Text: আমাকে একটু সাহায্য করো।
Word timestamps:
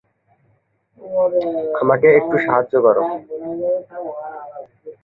আমাকে 1.81 2.07
একটু 2.19 2.35
সাহায্য 2.45 2.73
করো। 2.85 3.03